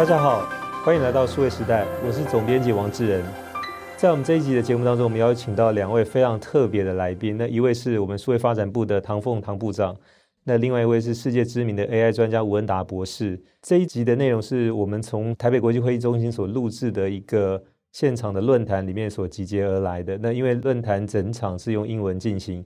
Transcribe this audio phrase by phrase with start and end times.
[0.00, 0.48] 大家好，
[0.82, 3.22] 欢迎来到数位时代，我是总编辑王志仁。
[3.98, 9.94] 在我们这一集的节目当中，我们邀请到两位非常特别的来宾，那一位是我们数位发展部的唐凤唐部长，
[10.44, 13.38] 那另外一位是世界知名的 AI 专家吴恩达博士。
[13.60, 17.62] 这一集的内容是我们从台北国际会议中心所录制的一个
[17.92, 20.16] 现场的论坛里面所集结而来的。
[20.16, 22.64] 那因为论坛整场是用英文进行。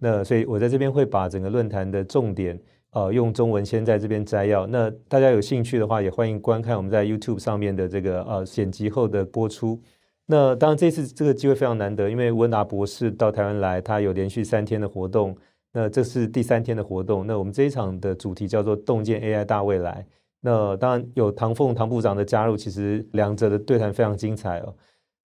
[0.00, 2.60] 那所以，我在这边会把整个论坛的重点，
[2.94, 4.68] 呃，用中文先在这边摘要。
[4.68, 9.80] 那大家有兴趣的话，也欢迎观看我们在 YouTube 上面的这个呃剪辑后的播出。
[10.26, 15.36] 那当然，这次这个机会非常难得，因为温达博士到台湾来，他有连续三天的活动。
[15.72, 17.26] 那这是第三天的活动。
[17.26, 20.06] 那我们这一场的主题叫做“洞见 AI 大未来”。
[20.40, 24.72] 那当然有唐凤唐部长的加入，其实两者的对谈非常精彩哦。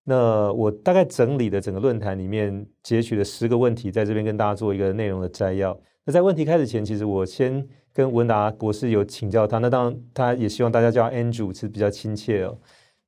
[0.03, 5.79] 那我大概整理的整个论坛里面截取了十个问题，在这边跟大家做一个内容的摘要。
[6.11, 9.57] 在问题开始前，其实我先跟文达博士有请教他。
[9.59, 12.57] 那当然，他也希望大家叫 Andrew，其实比较亲切哦。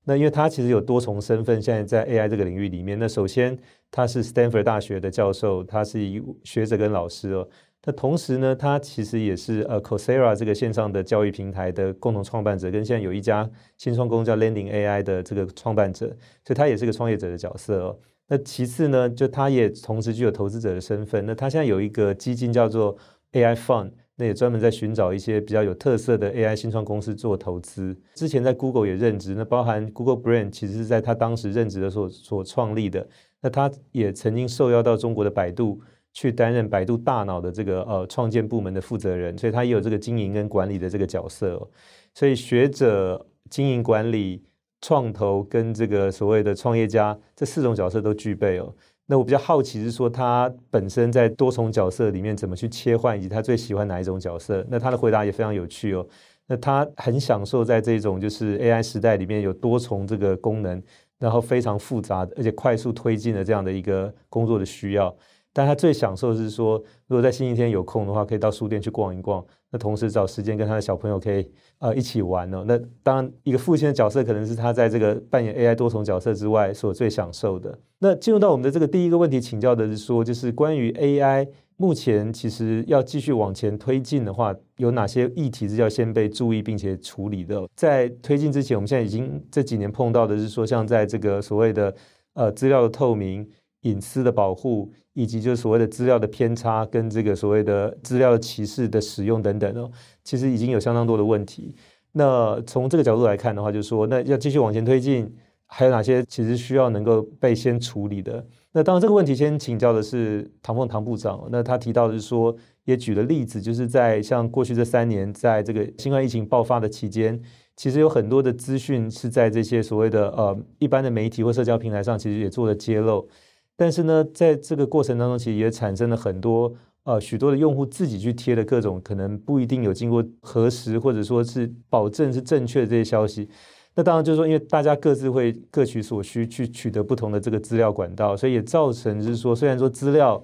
[0.04, 2.98] 那因为他其实有多重身份，现在在 AI 这个领域里面。
[2.98, 3.58] 那首先
[3.92, 7.48] 他是 Stanford 大学的教授，他是一学者跟老师哦。
[7.84, 16.08] 那同时呢，他其实也是呃 Coursera 这个线上的教育平台的共同创办者，跟现在有一家新创公司叫 Landing AI 的这个创办者，
[16.46, 17.98] 所以他也是个创业者的角色哦。
[18.32, 21.26] 那其次呢，就他也同时具有投资者的身份。
[21.26, 22.96] 那他现在有一个基金叫做
[23.34, 27.94] AI Fund，那也专门在寻找一些比较有特色的 AI 新创公司做投资。
[28.16, 33.06] 之前在 Google 也任职，那包含 Google Brain 其实是在他当时任职的时候所创立的。
[33.42, 35.82] 那他也曾经受邀到中国的百度。
[36.14, 41.66] 去担任百度大脑的这个呃创建部门的负责人，所以他也有这个经营跟管理的这个角色。
[42.14, 44.44] 所以学者、经营管理、
[44.82, 48.74] 创投跟这个所谓的创业家这四种角色都具备哦。
[49.06, 54.66] 那我比较好奇是说，他本身在多重角色里面怎么去切换，以及他最喜欢哪一种角色？
[54.70, 56.08] 那他的回答也非常有趣哦。
[56.48, 60.82] 那他很享受在这种就是 AI 时代里面有多重这个功能，
[61.20, 65.14] 然后非常复杂的而且快速推进的这样的一个工作的需要。
[65.54, 69.46] 但他最享受的是说，如果在星期天有空的话，可以到书店去逛一逛。
[69.70, 72.64] 那同时找时间跟他的小朋友可以呃一起玩哦。
[72.66, 77.78] 那当然，一个父亲的角色可能是他在这个扮演 AI 多重角色之外所最享受的。
[78.00, 81.48] 那进入到我们的这个第一个问题，请教的是说，就是关于 AI
[81.78, 87.68] 目前其实要继续往前推进的话，有哪些议题是要先被注意并且处理的？
[87.76, 91.94] 在推进之前，我们现在已经这几年碰到的是说，像在这个所谓的
[92.36, 93.46] 呃资料的透明。
[93.84, 99.92] 隐私的保护，以及就是所谓的资料的偏差，跟这个所谓的资料歧视的使用等等哦，
[100.24, 101.76] 其实已经有相当多的问题。
[102.14, 105.34] 那从这个角度来看的话，就是说，那要继续往前推进，
[105.66, 108.46] 还有哪些其实需要能够被先处理的？
[108.74, 111.48] 那当然，这个问题先请教的是唐凤唐部长。
[111.52, 112.56] 那他提到的是说，
[112.86, 117.42] 也举了例子，就是在像过去这三年，在这个新冠疫情爆发的期间，
[117.76, 123.28] 其实有很多的资讯是在这些所谓的呃一般的媒体或社交平台上，其实也做了揭露。
[123.76, 126.74] 但是呢，在这个过程当中，其实也产生了很多
[127.04, 133.50] 呃许多的用户自己去贴的各种可能不一定有经过核实或者说是保证是正确的这些消息。
[133.96, 140.42] 那当然就是说，因为大家各自会各取所需去取得不同的这个资料管道，所以也造成就是说，虽然说资料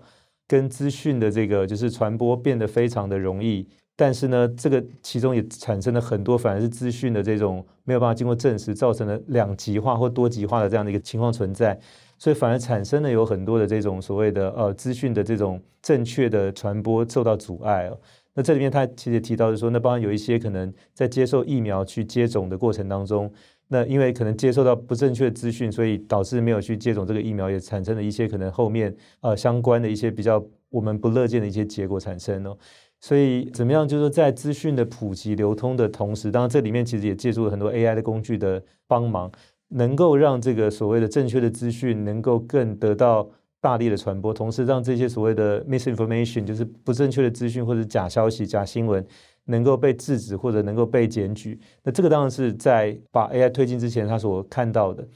[0.47, 3.65] 跟资讯的这个就是传播变得非常的容易，
[3.95, 11.79] 但是呢，这个其中也产生了很多反而是资讯的这种没有办法经过证实，造成了两极化或多极化的这样的一个情况存在。
[12.17, 17.99] 所以反而产生了有很多的这种所谓的呃资讯的这种正确的传播受到阻碍哦。
[18.33, 23.31] 那这里面他其实提到是说，那包含有一些可能在接受疫苗去接种的过程当中，
[23.69, 32.55] 那因为可能接受到不正确的资讯，所以导致没有去接种这个疫苗，也产生了一些可能后面呃相关的一些比较我们不乐见的一些结果产生哦。
[32.99, 39.31] 所以怎么样，就是说在资讯的普及流通的同时，当然这里面其实也借助了很多 AI 的工具的帮忙。
[39.69, 43.29] 能够让这个所谓的正确的资讯能够更得到
[43.59, 49.05] 大力的传播，同时让这些所谓的 misinformation，就是不正确的资讯或者假消息、假新闻，
[49.45, 51.59] 能够被制止或者能够被检举。
[51.83, 55.07] 那这个当然是在把 AI 推进之前他所看到的。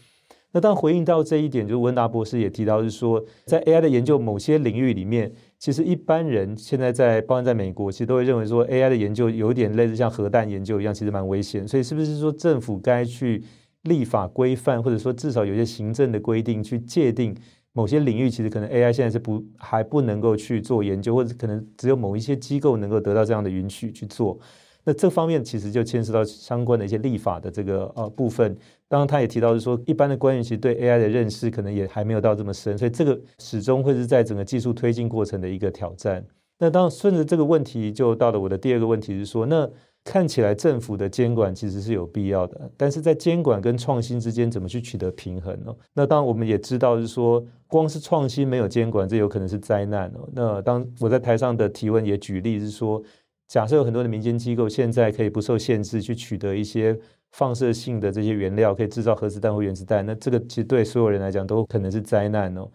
[0.53, 11.65] 那当回应到这一点，就是温达博士也提到是说，在 AI 的研究某些领域里面，其实一般人现在在，包括在美国，其实都会认为说 AI 的研究有点类似像核弹研究一样，其实蛮危险。
[11.65, 13.41] 所以是不是说政府该去
[13.83, 17.35] 立法规范，或者说至少有些行政的规定去界定
[17.73, 24.39] 某些领域，其实可能 AI 现在是不还不能够去做研究，或者可能只有某一些机构能够得到这样的允许去做。
[24.83, 28.57] 那这方面其实就牵涉到相关的一些立法的这个呃部分。
[28.87, 36.25] 当然，他也提到是说，一般的官员其实对 AI 的认识可能也还没有到这么深，所以这个始终会是在整个技术推进过程的一个挑战。
[36.57, 39.69] 那当顺着这个问题，就到了我的第二个问题是说，那
[40.03, 45.73] 看起来政府的监管其实是有必要的，但是在监管跟创新之间怎么去取得平衡呢？
[45.93, 50.27] 那当然我们也知道是说，光是创新没有监管，这有可能是灾难哦。
[50.33, 53.01] 那当我在台上的提问也举例是说，
[53.47, 56.97] 假设有很多的民间机构现在可以不受限制去取得一些
[57.31, 62.67] 放射性的这些原料，可以制造核子弹或原子弹，那这个其实对所有人来讲都可能是灾难哦。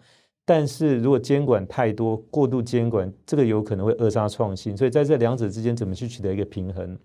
[0.45, 4.77] 但是如果监管太多，过度监管，这个有可能会扼杀创新。
[4.77, 6.97] 所以在这两者之间，怎么去取得一个平衡？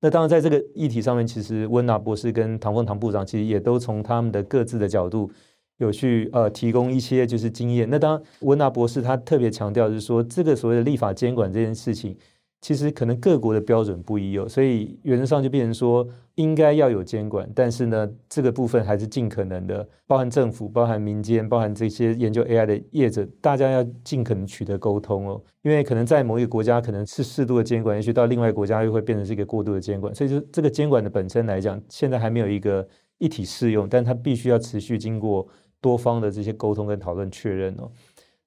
[0.00, 5.30] 那当然，在这个议题上面，其实温拿博士跟唐凤唐部长其实也都从他们的各自的角度
[5.76, 7.88] 有去呃提供一些就是经验。
[7.90, 12.16] 那当，温拿博士他特别强调就是说，这个所谓的立法监管这件事情。
[12.60, 25.42] 其实可能各国的标准不一样，所以原则上就变成说应该要有监管，但是呢，这个部分还是尽可能的，包含政府、包含民间、包含这些研究 AI 的业者，大家要尽可能取得沟通哦。
[25.62, 32.86] 因为可能在某一个国家可能是适度的监管，也许到另外一个国家又会变成是一个过度的监管，所以就这个监管的本身来讲，现在还没有一个
[33.18, 35.46] 一体适用，但它必须要持续经过
[35.80, 37.90] 多方的这些沟通跟讨论确认哦。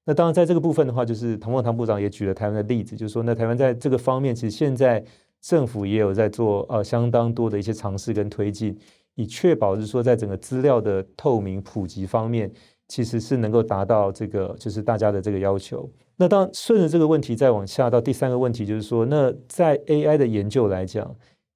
[0.06, 5.02] 那当然，在这个部分的话，就是唐凤唐部长也举了台湾的例子，就是说，那台湾在这个方面，其实现在
[5.40, 8.78] 政府也有在做呃相当多的一些尝试跟推进，
[9.16, 12.52] 以确保就是说，在整个资料的透明普及方面，
[12.90, 15.90] 其实是能够达到这个就是大家的这个要求。
[16.18, 21.04] 那当顺着这个问题再往下到第三个问题，就是说，那在 AI 的研究来讲，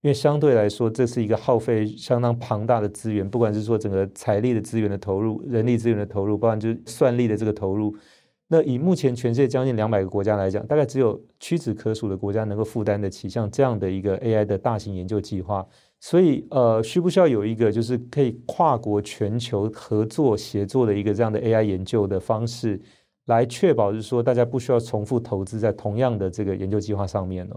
[0.01, 7.93] 因为相对来说，这是一个耗费相当庞大的资源，不管是说整个财力的资源的投入、人力资源的投入，包含就是算力的这个投入。
[8.49, 15.67] 那以目前全世界将近两百个国家来讲，大概只有屈指可数的国家能够负担得起像这样的一个 AI 的大型研究计划。
[15.99, 22.79] 所以，呃，需不需要有一个就是可以跨国全球合作协作的一个这样的 AI 研究的方式，
[23.25, 27.55] 来确保就是说大家不需要重复投资在同样的这个研究计划上面呢？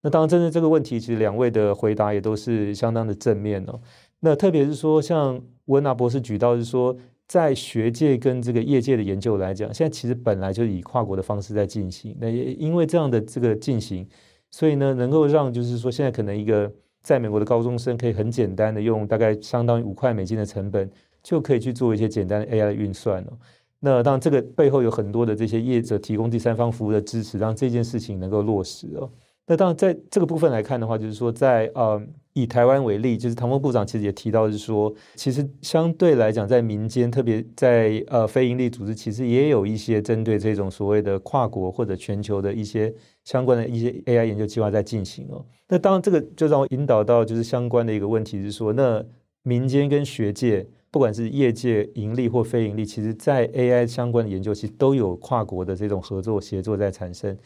[0.00, 3.78] 那当然，针对这个问题，其实两位的回答也都是相当的正面哦。
[4.20, 6.96] 那特别是说，像温纳博士举到是说。
[7.28, 12.14] 在学界跟这个业界的研究来讲，现在其实本来就是以跨国的方式在进行。
[12.20, 14.06] 那也因为这样的这个进行，
[14.50, 16.70] 所以呢，能够让就是说，现在可能一个
[17.02, 20.90] 在美国的高中生可以很简单的用大概相当于五块美金的成本，
[21.22, 23.32] 就可以去做一些简单的 AI 的运算了。
[23.80, 29.10] 那当然，这个背后有很多的这些业者提供第三方服务的支持，让这件事情能够落实哦。
[29.52, 32.02] 那当然，在这个部分来看的话，就是说在，在呃，
[32.32, 42.90] 以台湾为例，就是唐凤部长其实也提到，是说，其实相对来讲，在民间，特别在呃非营利组织，其实也有一些针对这种所谓的跨国或者全球的一些
[43.24, 45.44] 相关的一些 AI 研究计划在进行哦。
[45.68, 49.04] 那当然，这个就让我引导到就是相关的一个问题，是说，那
[49.42, 57.36] 民间跟学界，不管是业界盈利或非盈利，其实在 AI 相关的研究，其实都有跨国的这种合作协作在产生。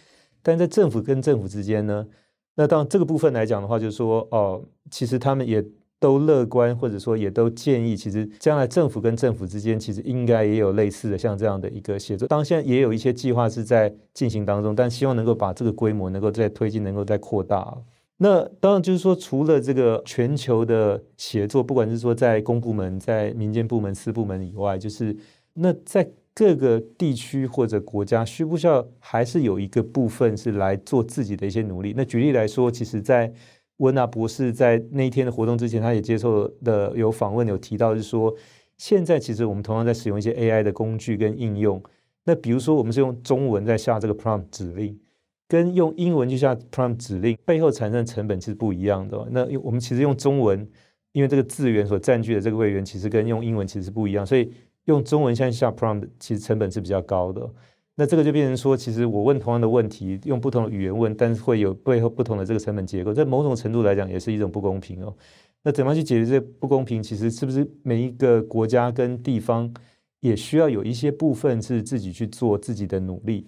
[0.46, 2.06] 但在政府跟政府之间呢，
[2.54, 4.62] 那当这个部分来讲的话，就是说，哦，
[4.92, 5.60] 其实他们也
[5.98, 12.28] 都乐观，或者说也都建议，其实将来政府跟政府之间，其实应该也有类似的像这样的一个协作。
[12.28, 17.76] 当然现在也有一些计划是在进行当中，但希望能够把这个规模能够再推进，能够再扩大。
[18.18, 25.16] 那当然就是说，除了这个全球的协作，不管是说在公部门、在民间部门、私部门以外，就是
[25.54, 26.08] 那在。
[26.38, 31.94] 各个地区或者国家需不需要还是有一个部分是来做自己的一些努力？
[31.96, 33.32] 那举例来说，其实，在
[33.78, 38.34] 温拿博士在那一天的活动之前，他也接受的有访问，有提到是说，
[38.76, 41.82] 现在其实我们同样在使用一些 AI 的工具跟应用。
[42.26, 45.00] 那比如说，我们是用中文在下这个 prompt 指令，
[45.48, 49.26] 跟用英文去下 prompt 指令，背后产生的成本其实不一样的。
[49.30, 50.68] 那我们其实用中文，
[51.12, 54.52] 因为这个字源所占据的这个位元，其实跟用英文其实不一样，所以。
[54.86, 57.48] 用中文现在下 prompt 其实成本是比较高的，
[57.94, 65.14] 那这个就变成说，其实我问同样的问题，用不同的语言问，但是会有背后不同的这个成本结构，在某种程度来讲也是一种不公平哦。
[65.62, 67.02] 那怎么样去解决这不公平？
[67.02, 69.72] 其实是不是每一个国家跟地方
[70.20, 73.46] 也需要有一些部分是自己去做自己的努力？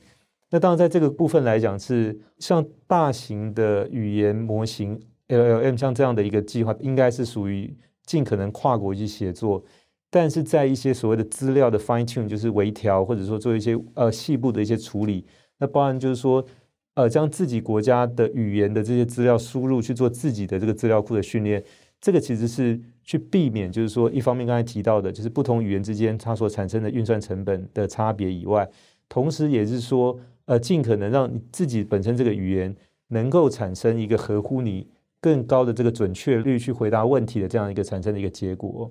[0.51, 7.73] 那当然，在这个部分来讲，是像大型的语言模型 LLM 像这样的一个计划，应该是属于
[8.07, 9.63] 尽可能跨国去协作。
[10.11, 15.27] 但是在一些所谓的资料的 fine tune，就是微调，或者说做一些呃细部的一些处理，
[15.59, 16.45] 那包含就是说，
[16.95, 21.63] 呃，将自己国家的语言的这些资料输入去做自己的这个资料库的训练，
[22.01, 28.69] 这个其实是去避免，就是说一方面刚才提到的，就是不同语言之间它所产生的运算成本的差别以外，
[29.09, 32.75] 同时也是说，呃，尽可能让你自己本身这个语言
[33.09, 34.89] 能够产生一个合乎你
[35.21, 38.91] 更高的这个准确率去回答问题的这样一个产生的一个结果。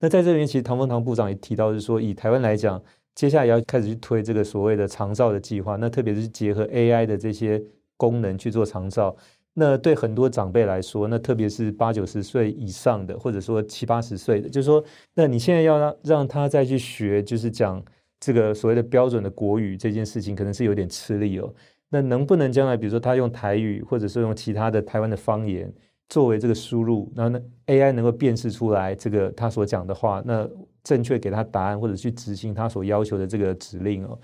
[0.00, 2.82] 那在这边，其实唐凤唐部长也提到，是说以台湾来讲，
[3.14, 5.76] 接下来要开始去推这个所谓的长照的计划。
[5.76, 7.62] 那特别是结合 AI 的这些
[7.96, 9.16] 功能去做长照。
[9.54, 17.84] 那对很多长辈来说，那特别是八九十岁以上的，或者说七八十岁的，就是说，那你现在要让让他再去学，就是讲
[18.20, 21.52] 这个所谓的标准的国语这件事情，可能是有点吃力哦。
[21.88, 25.72] 那能不能将来，比如说他用台语，或者是用其他的台湾的方言
[26.08, 30.48] 作为这个输入，然后呢，AI 能够辨识出来这个他所讲的话，那
[30.82, 34.18] 正确给他答案，或者去执行他所要求的这个指令哦。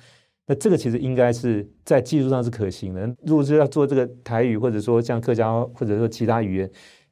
[0.47, 3.15] 那这个其实应该是在技术上是可行的。
[3.23, 6.71] 如果是要做这个台语，或者说像客家或者说其他语言，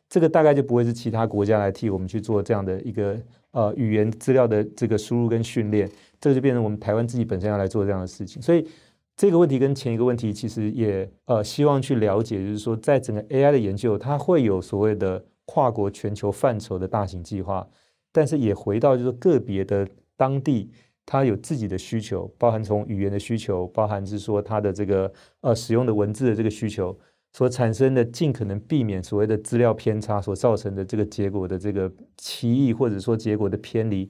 [0.08, 3.16] 这个大概就不会是其他国家来替我们去做这样的一个
[3.52, 8.40] 呃语言资料的这个输入跟训练，这个就变成我们台湾自己本身要来做这样的事情。
[8.42, 8.66] 所以
[9.16, 17.68] 这个问题跟前一个问题其实也呃希望去了解，就是说在整个 AI 的研究，它会有所谓的跨国全球范畴的大型计划，
[18.10, 20.70] 但是也回到就是个别的当地。
[21.04, 26.96] 它有自己的需求，包含从语言的需求，包含是说它的这个呃使用的文字的这个需求
[27.32, 34.08] 所产生的，尽可能避免所谓的资料偏差所造成的这个结果的这个歧义，或者说结果的偏离。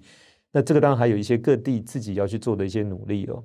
[0.52, 3.42] 那这个当然还有一些各地自己要去做的一些努力哦。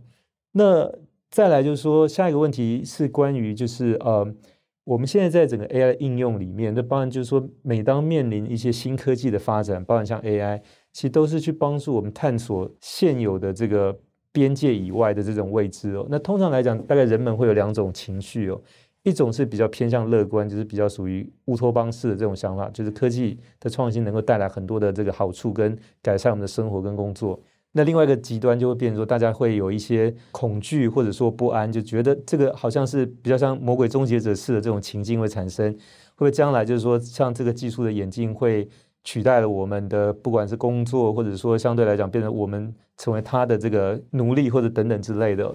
[0.52, 0.94] 那
[1.30, 4.28] 再来就是说，下一个问题是关于就是呃，
[4.84, 10.62] 我们现在在整个 AI 应用里面，那包含就是说，每当面临一些新科技的发展，包含像 AI。
[10.94, 13.96] 其实都是去帮助我们探索现有的这个
[14.32, 16.08] 边界以外的这种未知哦。
[16.10, 18.60] 那通常来讲，大概人们会有两种情绪哦。
[19.04, 27.40] 一种是比较偏向乐观，就是比较属于乌托邦式的这种想法，就是科技的创新能够带来很多的这个好处跟改善我们的生活跟工作。
[27.78, 35.80] 那另外一个极端就会变成说，大家会有一些恐惧或者说不安，就觉得这个好像是比较像魔鬼终结者似的这种情境会产生，会
[36.16, 38.68] 不会将来就是说像这个技术的演进会。
[39.04, 45.50] 取代了我们的不管是工作，或者说相对来讲变成我们成为他的这个奴隶或者等等之类的。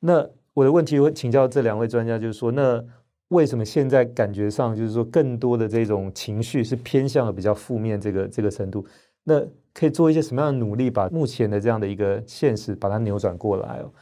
[0.00, 2.84] 那我的问题会请教这两位专家，就是说，那
[3.28, 8.84] 为什么现在感觉上就是说更多的这种情绪是偏向了比较负面这个这个程度？
[9.22, 9.40] 那
[9.76, 13.92] 可以做一些什么样的努力，把目前的这样的一个现实把它扭转过来哦？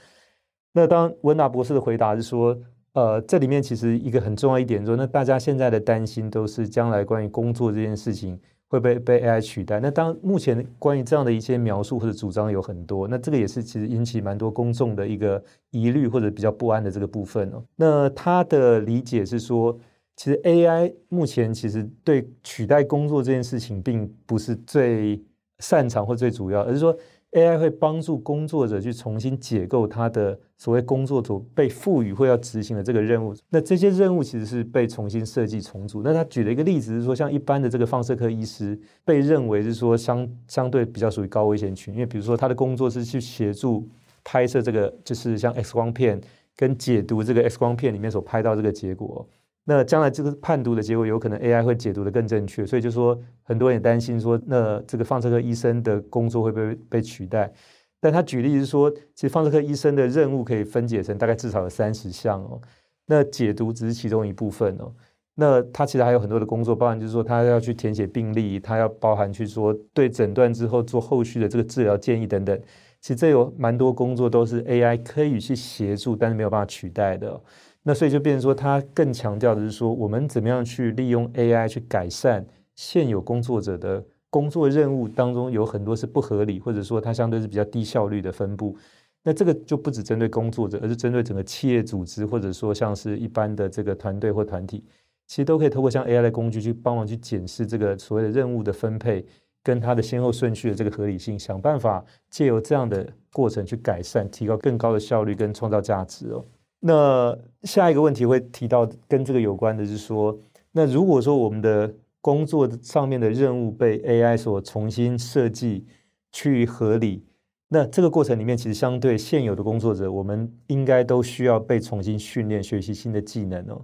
[0.72, 2.56] 那当温达博士的回答是说，
[2.92, 8.38] 呃，这里面其实一个很重要一点说，那大家现在的担心都是将来关于工作这件事情。
[8.66, 9.78] 会被被 AI 取代？
[9.78, 15.40] 那当目前关于这样的一些描述或者主张有很多，那这个也是其实引起蛮多公众的一个
[15.70, 17.62] 疑虑或者比较不安的这个部分哦。
[17.76, 19.78] 那他的理解是说，
[20.16, 25.22] 其实 AI 目前其实对取代工作这件事情并不是最
[25.68, 26.96] 擅长或最主要，而是说。
[27.34, 33.34] AI 会帮助工作者去重新解构他的所谓工作所被赋予或要执行的这个任务。
[33.48, 36.00] 那这些任务其实是被重新设计重组。
[36.04, 43.88] 那他举了一个例子是说，像一般的这个放射科医师，被认为是说相相对比较属于高危险群，因为比如说他的工作是去协助
[44.22, 46.20] 拍摄这个，就是像 X 光片
[46.54, 49.28] 跟解读这个 X 光片里面所拍到这个结果。
[49.64, 57.50] 那将来这个判读的结果有可能 AI 会解读得更正确，所以就说很多人也担心说，那这个放射科医生的工作会不会被取代？
[57.98, 62.60] 但他举例是说，其实放射科医生的任务可以分解成大概至少有三十项哦，
[63.06, 64.92] 那解读只是其中一部分哦。
[65.36, 72.56] 那他其实还有很多的工作，包含就是说他要去填写病历，他要包含去说对诊断之后做后续的这个治疗建议等等。
[73.00, 77.40] 其实这有蛮多工作都是 AI 可以去协助，但是没有办法取代的。
[77.86, 88.74] 那所以就变成说，他更强调的是说，我们怎么样去利用 AI 去改善现有工作者的工作任务当中有很多是不合理，或者说它相对是比较低效率的分布。
[89.22, 94.82] 那这个就不只针对工作者，而是针对整个企业组织，或者说像是一般的这个团队或团体，
[95.26, 99.24] 其实都可以透过像 AI 的工具去帮忙去检视这个所谓的任务的分配
[99.62, 106.44] 跟它的先后顺序的这个合理性，想办法借由这样的过程去改善，提高更高的效率跟创造价值哦。
[106.86, 110.38] 那下一个问题会提到跟这个有关的是说，
[110.72, 115.86] 那如果说我们的工作上面的任务被 AI 所重新设计
[116.30, 117.24] 去合理，
[117.68, 123.80] 那这个过程里面其实相对现有的工作者，我们应该都需要被重新训练、学习新的技能哦。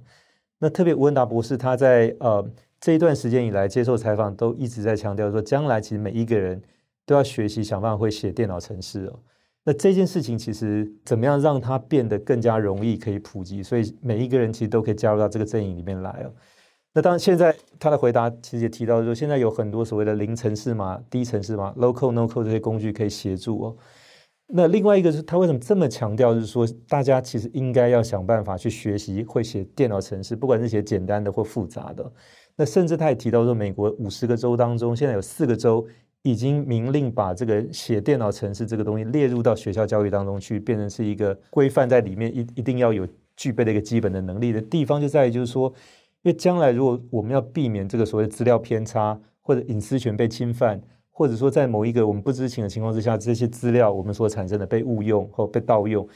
[0.58, 2.46] 那特别吴文达博士他在呃
[2.78, 6.60] 这一段时间以来接受采访，都一直在强调说，将来其实每一个人
[7.06, 9.18] 都要学习想办法会写电脑程式哦。
[9.62, 13.62] 那这件事情其实怎么样让它变得更加容易可以普及？
[13.62, 16.32] 所以每一个人其实都可以加入到这个阵营里面来哦。
[16.94, 23.76] 那当然，现在他的回答其实也提到说，现在有很多所谓的零程式码、低程式码、local、no code 这些工具可以协助哦。
[24.46, 32.10] 那另外一个是他为什么这么强调，就是说大家其实应该要想办法去学习会写电脑程式，不管是写简单的或复杂的。
[32.56, 35.86] 那甚至他也提到说，美国五十个州当中，现在有四个州。
[36.22, 45.68] 已经明令把这个写电脑程式这个东西列入到学校教育当中去，变成是一个规范在里面，一一定要有具备的一个基本的能力的地方，就在于就是说，
[46.22, 56.06] 因为将来如果我们要避免这个所谓资料偏差或者隐私权被侵犯，或者说在某一个我们不知情的情况之下，这些资料我们所产生的被误用或被盗用，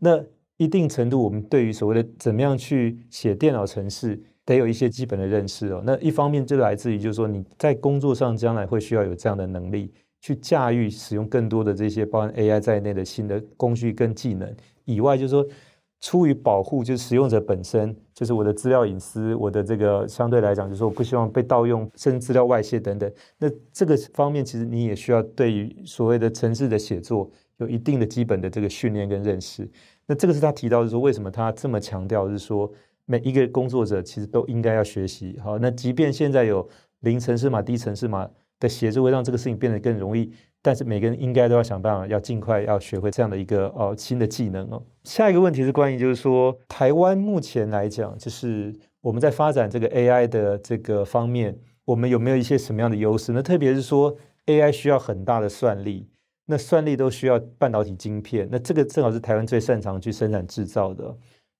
[0.00, 0.20] 那
[0.56, 5.82] 一定程度我们对于所谓的怎么样去写电脑程式，得有一些基本的认识哦。
[5.84, 15.46] 那一方面就来自于就是说你在工作上将来会需要有这样的能力，去驾驭使用更多的这些包含 AI 在内的新的工具跟技能以外，就是说。
[16.00, 23.10] 出于保护，就是使用者本身，就是我的资料隐私，我的这个相对来讲，就是说我不希望被盗用，甚至资料外泄等等。
[23.38, 29.66] 那这个方面，其实你也需要对于所谓的城市的写作有一定的基本的这个训练跟认识。
[30.04, 32.70] 那这个是他提到的说，为什么他这么强调，是说
[33.06, 35.38] 每一个工作者其实都应该要学习。
[35.42, 36.68] 好，那即便现在有
[37.00, 38.28] 零城市码、低城市码
[38.60, 40.32] 的协助，会让这个事情变得更容易。
[40.62, 44.82] 但是每个人应该都要想办法，要尽快要学会这样的一个哦新的技能哦。
[45.02, 53.32] 下一个问题是关于就是说，台湾目前来讲，就是我们在发展这个 AI 的这个方面，我们有没有一些什么样的优势？
[53.32, 56.08] 那特别是说 AI 需要很大的算力，
[56.46, 61.14] 那算力都需要半导体晶片，那这个正好是台湾最擅长去生产制造的。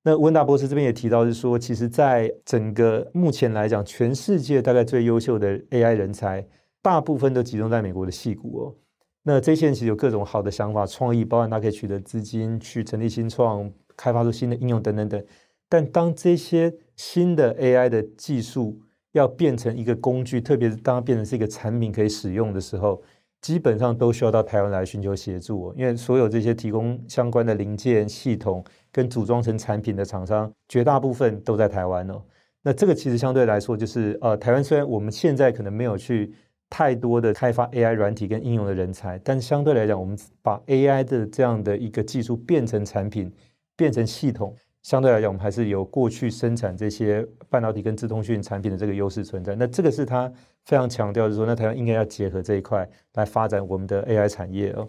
[0.06, 6.46] 那温达博士这边也提到是说，其实在整个目前来讲，全世界大概最优秀的 AI 人才，
[6.82, 8.74] 大部分都集中在美国的矽谷哦。
[9.22, 15.24] 那这些人其实有各种好的想法、创意，包含他可以取得资金去成立新创、开发出新的应用等等等。
[15.70, 18.78] 但当这些新的 AI 的技术
[19.12, 23.02] 要变成一个工具，特别是当它变成是一个产品可以使用的时候，
[23.44, 25.74] 基本上都需要到台湾来寻求协助。
[25.76, 32.22] 因为所有这些提供相关的零件、系统跟组装成产品的厂商，绝大部分都在台湾哦。
[32.62, 36.32] 那这个其实相对来说，就是呃，台湾虽然我们现在可能没有去。
[36.70, 43.30] 太多的开发 AI 软体跟应用的人才，但相对来讲，我们把 AI 的这样的一个技术变成产品，
[43.76, 49.54] 变成系统，相对来讲，我们还是有过去生产这些半导体跟自通讯产品的这个优势存在。
[49.54, 50.32] 那这个是它
[50.64, 54.88] 非常强调，就是说，那台湾应该要结合这一块来发展我们的 AI 产业哦。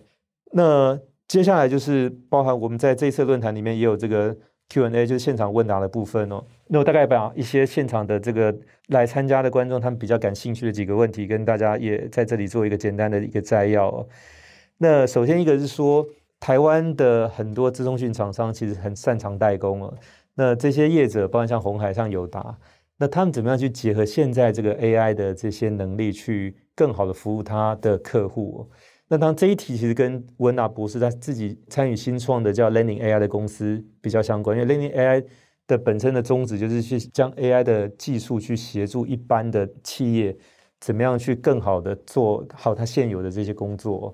[0.52, 4.36] 那接下来就是包含我们在这一次论坛里面也有这个。
[4.68, 6.44] Q&A 就是现场问答的部分哦。
[6.70, 8.52] 那我大概把一些现场的这个
[8.88, 14.08] 来参加的观众他们比较感兴趣的几个问题跟大家也在这里做一个简单的一个摘要哦。
[14.80, 16.04] 那首先一个是说，
[16.40, 19.94] 台湾的很多资通讯厂商其实很擅长代工哦。
[20.34, 22.58] 那这些业者，包括像鸿海、像友达，
[22.98, 28.70] 那他们怎么样去结合现在这个 AI 的这些能力，去更好的服务他的客户？
[29.10, 35.26] 那当这一题其实跟温达博士他自己参与新创的叫 Landing AI 的公司比较相关，因为 Landing AI
[35.68, 40.36] 的本身的宗旨就是去将 AI 的技术去协助一般的企业
[40.80, 44.14] 怎么样去更好的做好它现有的这些工作。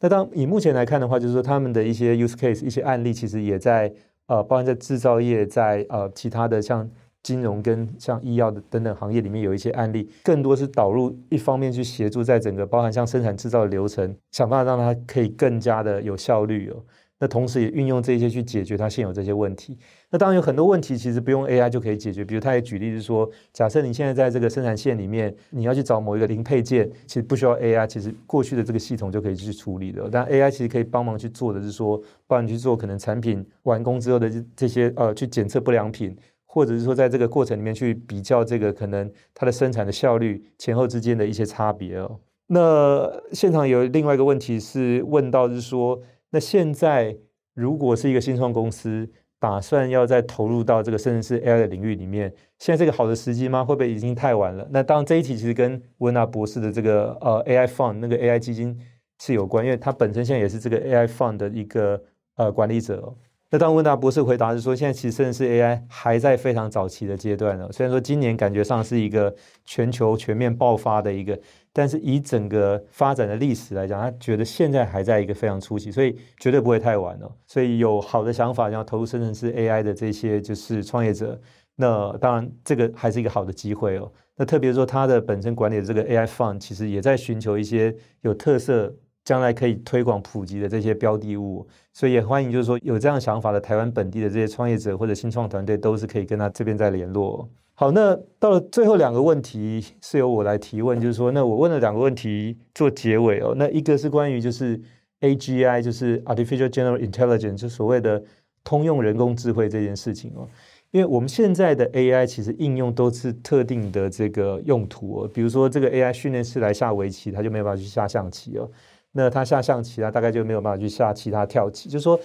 [0.00, 3.92] 那当以目前来看的话，就是说他们的一些 use case 一些案例其实也在
[4.26, 6.88] 呃，包含在制造业，在呃其他的像。
[7.24, 16.76] 金融跟像医药的等等行业里面有一些案例，更多是导入一方面去协助，在整个包含像生产制造的流程，想办法让它可以更加的有效率哦。
[17.20, 19.78] 那同时也运用这些去解决它现有这些问题。
[20.10, 30.06] 那当然有很多问题其实不用 AI 就可以解决，比如他也举例是说，假设你现在在这个生产线里面，你要去找某一个零配件，其实不需要 AI，其实过去的这个系统就可以去处理的。
[30.10, 36.14] 但 AI 其实可以帮忙去做的是说，帮你去做可能产品完工之后的这些呃，去检测不良品。
[36.54, 42.20] 或者是说，在这个过程里面去比较这个可能它的生产的效率前后之间的一些差别哦。
[42.46, 47.16] 那现场有另外一个问题是问到是说，那现在
[47.54, 53.64] 如果是一个新创公司打算要再投入到这个甚至是 AI 的领域里面，现在这个好的时机吗？
[53.64, 54.64] 会不会已经太晚了？
[54.70, 58.78] 那当然这一题其实跟温达博士的这个呃 AI Fund 那个 AI 基金
[59.18, 62.00] 是有关，因为他本身现在也是这个 AI Fund 的一个
[62.36, 63.16] 呃管理者哦。
[63.54, 67.68] 那当温达博士回答是说，现在其实生成式 AI 还在非常早期的阶段呢。
[67.70, 69.32] 虽然说今年感觉上是一个
[69.64, 71.38] 全球全面爆发的一个，
[71.72, 77.32] 但是以整个发展的历史来讲，他觉得现在还在一个非常初期，所以绝对不会太晚了。
[77.46, 81.40] 所以有好的想法要投入深圳市 AI 的这些就是创业者，
[81.76, 84.12] 那当然这个还是一个好的机会哦。
[84.34, 88.92] 那特别说他的本身管理的这个 AI Fund，其实也在寻求一些有特色。
[89.24, 97.48] 将来可以推广普及的这些标的物，所以也欢迎，就是说有这样想法的台湾本地的这些创业者或者新创团队，都是可以跟他这边再联络。
[97.76, 103.54] 好，那到了最后两个问题是由我来提问，就是说，那我问了两个问题做结尾哦。
[103.56, 104.80] 那一个是关于就是
[105.20, 108.22] AGI，就是 Artificial General Intelligence，就所谓的
[108.62, 110.46] 通用人工智慧这件事情哦。
[110.92, 118.70] 因为我们现在的 AI 其实应用都是特定的这个用途哦，比如说这个 AI 训练师来下围棋，他就没有办法去下象棋哦。
[119.14, 121.88] 那他下象棋啊，大概就没有办法去下其他跳棋。
[121.88, 122.20] 就是说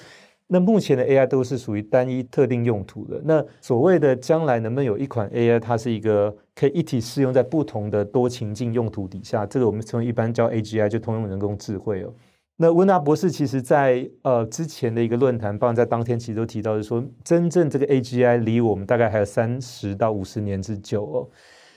[0.48, 3.22] 那目前的 AI 都是属于单一特定用途的。
[3.24, 9.46] 那所谓的将来能不能有一款 AI，它是一个可以一体适用在不同的多情境用途底下？
[9.46, 12.12] 这个我们称为一般叫 AGI，就通用人工智慧哦。
[12.58, 21.30] 那温达博士其实在呃之前的一个论坛，包括在当天其实都提到，是说真正这个 AGI 离我们大概还有三十到五十年之久哦。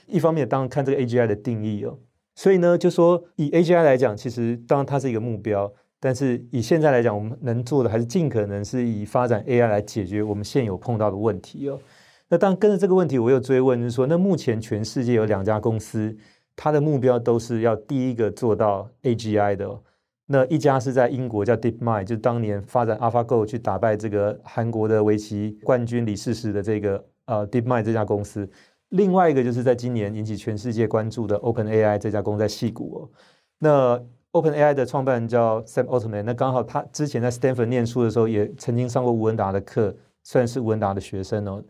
[0.07, 1.97] 一方面当然看这个 AGI 的定义哦，
[2.35, 5.71] 所以呢就说以 AGI 来讲，其实当然它是一个目标。
[5.99, 11.79] 但是以现在来讲，我们能做的还是尽可能是以发展 AI 来解决我们现有碰到的问题哦。
[12.27, 16.13] 那当然跟着这个问题，我有追问，就是说，那目前全世界有两家公司，
[16.57, 19.67] 它的目标都是要第一个做到 AGI 的。
[19.67, 19.81] 哦
[20.25, 28.49] 那一家是在英国叫 DeepMind，就是当年发展 AlphaGo 去打败这个韩国的围棋冠军李世石的这个呃 DeepMind 这家公司。
[28.93, 33.09] 另外一个就是在今年引起全世界关注的 OpenAI 这家公司在矽谷哦。
[33.57, 33.99] 那
[34.31, 41.63] OpenAI 的创办人叫 Sam Altman，那刚好他之前在 Stanford 念书的时候，也曾经上过吴文达的课，算是吴文达的学生哦。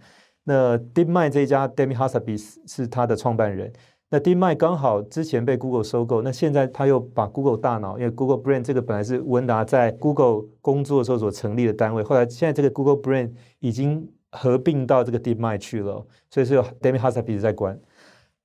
[0.43, 3.71] 那 DeepMind 这一家 d e m i Hassabis 是他的创办人。
[4.09, 15.57] 那 DeepMind 刚好之前被 Google 收购，那现在他又把 Google 大脑，因为 Google Brain 这个本来是吴文达在 Google 工作的时候所成立的单位，后来现在这个 Google Brain 已经合并到这个 DeepMind
[15.57, 17.79] 去了，所以是有 Demis Hassabis 在管。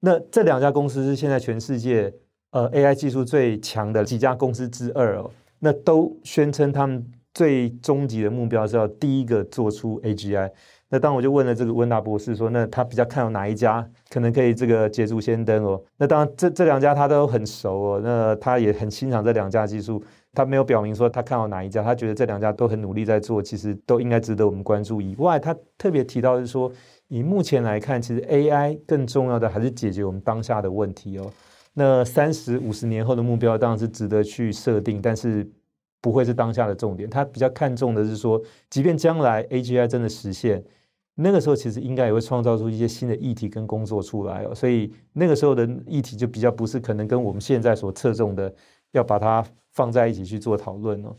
[0.01, 2.15] 那这两家公司是现在全世界。
[2.51, 10.51] 呃，AI 技术最强的几家公司之二哦，那都宣称他们最终极的目标是要第一个做出 AGI。
[10.89, 15.79] 那当我就问了这个温达博士说，那他比较看好哪一家可能可以这个捷足先登哦？
[15.99, 20.03] 那当然这这两家他都很熟哦，那他也很欣赏这两家技术，
[20.39, 25.03] 他没有表明说他看好哪一家，他觉得这两家都很努力在做，其实都应该值得我们关注。
[25.03, 26.71] 以外，他特别提到是说，
[27.09, 31.29] 以目前来看，其实 AI 更重要的还是解决我们当下的问题哦。
[31.75, 35.45] 那三十五十年后的目标当然是值得去设定，但是
[36.01, 37.11] 不会是当下的重点。
[37.11, 40.63] 他比较看重的是说，即便将来 AGI 真的实现，
[41.17, 44.55] 那个时候其实应该也会创造出一些新的议题跟工作出来哦。
[44.55, 48.55] 所以那个时候的议题就比较不是可能跟我们现在所侧重的
[48.93, 51.15] 要把它放在一起去做讨论哦。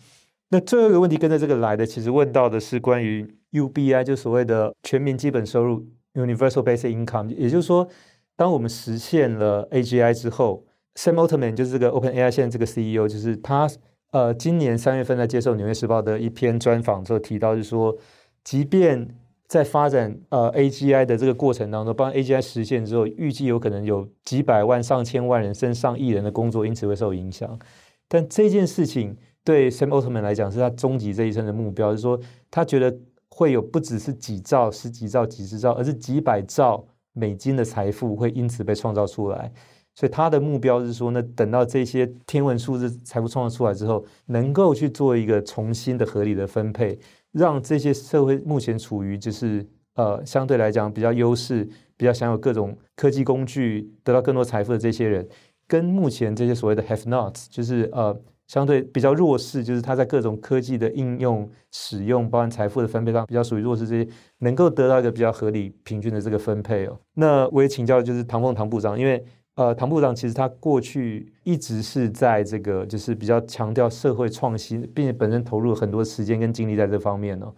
[0.50, 7.88] 那最后一个问题跟着这个来的，其实问到的是关于 UBI，就所谓的全民基本收入 （Universal Basic Income），也就是说。
[8.36, 13.70] 当我们实现了 AGI 之后，Sam Altman 就是这个 OpenAI 现在这个 CEO，就是他
[14.12, 17.98] 呃，今年三月份在接受《纽约时报》的一篇专访之后提到，就是说，
[18.46, 19.10] 即便
[19.50, 27.60] 在发展呃 AGI 的这个过程当中，帮 AGI 实现之后，预计有可能有几百万、上千万人甚至上亿人的工作因此会受影响。
[28.08, 32.18] 但这件事情对 Sam Altman 来讲，是他终极这一生的目标，就是说，
[32.50, 36.86] 他觉得会有不只是几兆、十几兆、几十兆，而是几百兆。
[37.14, 39.52] 美金的财富会因此被创造出来，
[39.96, 46.98] 所以他的目标是说那，等到这些天文数字财富创造出来之后，能够去做一个重新的合理的分配，
[47.32, 49.66] 让这些社会目前处于就是
[49.96, 55.28] 呃相对来讲比较优势、比较享有各种科技工具、得到更多财富的这些人，
[55.68, 58.20] 跟目前这些所谓的 have-nots，就是呃。
[58.50, 67.00] 相对比较弱势，就是它在各种科技的应用、使用，包含财富的分配上，比较属于弱势这些，能够得到一个比较合理、平均的这个分配哦。
[67.14, 69.24] 那我也请教，就是唐凤唐部长，因为
[69.60, 77.54] 呃，唐部长其实他过去一直是在这个，就是比较强调社会创新，并且本身投入很多时间跟精力在这方面哦。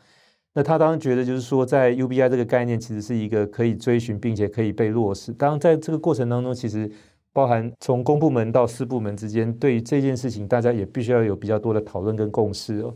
[0.55, 5.31] 那他当然觉得，就是说，在 UBI 这个概念，其实是一个可以追寻，并且可以被落实。
[5.31, 6.91] 当然，在这个过程当中，其实。
[7.33, 12.93] 包含从公部门到私部门之间，对于这件事情，大家也必须要有比较多的讨论跟共识哦。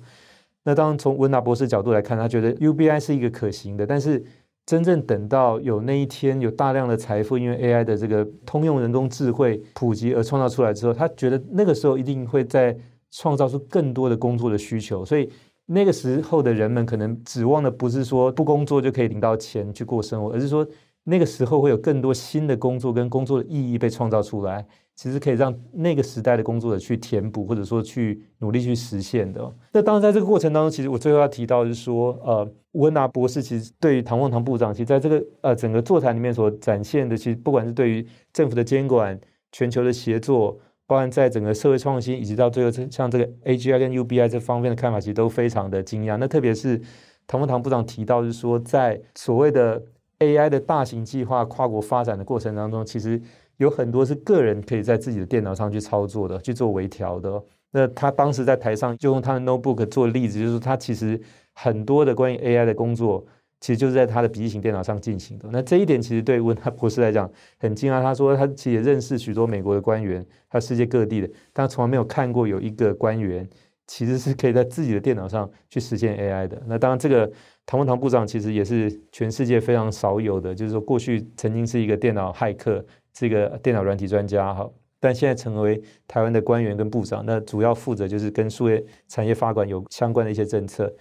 [0.66, 4.22] 那当然，从温达博士角度来看，他觉得 UBI 是一个可行的，但是
[4.66, 12.76] 真正等到有那一天有大量的财富，因为 AI 的这个通用人工智慧普及而创造出来之后，他觉得那个时候一定会在
[13.12, 15.30] 创造出更多的工作的需求，所以
[15.68, 20.68] 那个时候的人们可能指望的不是说不工作就可以领到钱去过生活，而是说。
[21.06, 24.66] 那个时候会有更多新的工作跟工作的意义被创造出来，
[24.96, 29.54] 其实可以让那个时代的工作者去填补，或者说去努力去实现的。
[29.72, 39.20] 那当然，在这个过程当中，其实我最后要提到的是说，呃，温达博士其实对于唐凤唐部长，其实在这个呃整个座谈里面所展现的，其实不管是对于政府的监管、
[39.52, 46.18] 全球的协作，包含在整个社会创新，以及到最后像这个 AGI 跟 UBI 这方面的看法，其实都非常的惊讶。
[46.18, 46.82] 那特别是
[47.28, 49.84] 唐凤唐部长提到，是说在所谓的
[50.20, 53.22] AI 的大型计划跨国发展的过程当中，其实
[53.58, 57.44] 有很多是个人可以在自己的电脑上去操作的，去做微调的。
[57.72, 61.20] 那他当时在台上就用他的 notebook 做例子，就是他其实
[61.54, 63.26] 很多的关于 AI 的工作，
[63.60, 65.50] 其实就是在他的笔记型电脑上进行的。
[65.52, 68.02] 那这一点其实对温达博士来讲很惊讶。
[68.02, 73.46] 他说他其实也认识许多美国的官员，还有世界各地的，但从来没有看过有一个官员
[73.88, 76.62] 其实是可以在自己的电脑上去实现 AI 的。
[76.68, 77.30] 那当然，这个
[77.66, 82.86] 唐文唐部长其实也是全世界非常少有的，就是说过去曾经是一个电脑骇客，
[83.18, 90.94] 是一个电脑软体专家哈，但现在成为台湾的官员跟部长，那主要负责就是跟数位产业发展有相关的一些政策。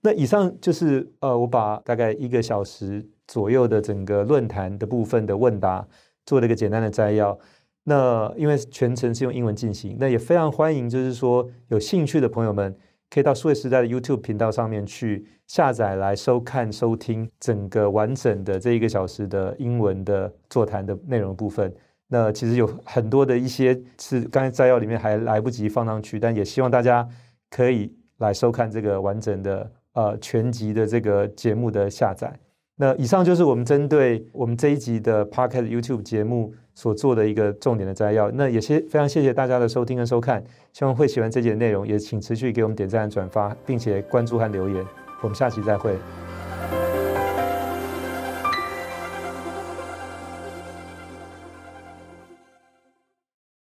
[0.00, 5.86] 那以上就是呃，我把大概一个小时左右的整个论坛的部分的问答
[6.24, 7.38] 做了一个简单的摘要。
[7.84, 12.76] 那因为全程是用英文进行，那也非常欢迎，就是说有兴趣的朋友们
[13.10, 21.74] 可以到数位时代的 YouTube 频道上面去下载来收看、收听整个完整的这一个小时的英文的座谈的内容部分。
[22.06, 27.06] 那其实有很多的一些是刚才摘要里面还来不及放上去，但也希望大家
[27.50, 32.38] 可以来收看这个完整的呃全集的这个节目的下载。
[32.80, 38.30] 那以上就是我们针对我们这一集的 Podcast YouTube 节目所做的一个重点的摘要。
[38.30, 44.86] 那也谢非常谢谢大家的收听跟收看，希望会喜欢这集的内容，也请持续给我们点赞、转发，并且关注和留言。
[45.22, 45.96] 我们下期再会。